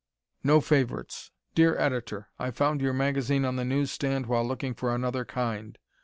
"No 0.43 0.61
Favorites" 0.61 1.29
Dear 1.53 1.77
Editor: 1.77 2.29
I 2.39 2.49
found 2.49 2.81
your 2.81 2.91
magazine 2.91 3.45
on 3.45 3.55
the 3.55 3.63
newsstand 3.63 4.25
while 4.25 4.43
looking 4.43 4.73
for 4.73 4.95
another 4.95 5.25
kind. 5.25 5.77